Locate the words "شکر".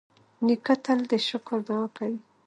1.27-1.57